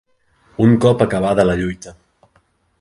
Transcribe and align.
Un 0.67 0.73
cop 0.85 1.05
acabada 1.07 1.47
la 1.51 1.59
lluita 1.61 1.97